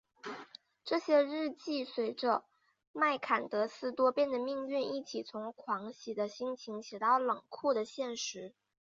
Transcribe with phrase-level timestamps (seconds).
[0.83, 2.43] 这些日记随着
[2.91, 8.55] 麦坎德斯多变的命运一起从狂喜的心情写到冷酷的现实。